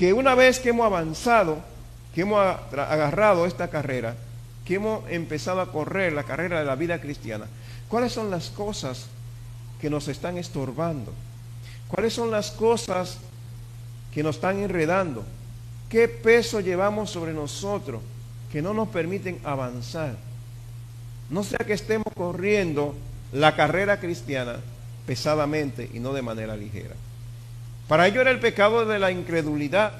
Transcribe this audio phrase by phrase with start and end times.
[0.00, 1.58] Que una vez que hemos avanzado,
[2.14, 2.40] que hemos
[2.72, 4.16] agarrado esta carrera,
[4.64, 7.44] que hemos empezado a correr la carrera de la vida cristiana,
[7.86, 9.08] ¿cuáles son las cosas
[9.78, 11.12] que nos están estorbando?
[11.86, 13.18] ¿Cuáles son las cosas
[14.14, 15.22] que nos están enredando?
[15.90, 18.00] ¿Qué peso llevamos sobre nosotros
[18.50, 20.16] que no nos permiten avanzar?
[21.28, 22.94] No sea que estemos corriendo
[23.34, 24.60] la carrera cristiana
[25.06, 26.94] pesadamente y no de manera ligera.
[27.90, 29.90] Para ellos era el pecado de la incredulidad.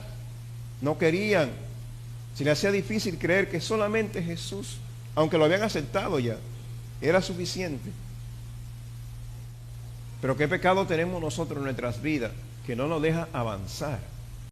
[0.80, 1.50] No querían,
[2.36, 4.76] se les hacía difícil creer que solamente Jesús,
[5.16, 6.36] aunque lo habían aceptado ya,
[7.00, 7.90] era suficiente.
[10.20, 12.30] Pero qué pecado tenemos nosotros en nuestras vidas
[12.64, 13.98] que no nos deja avanzar.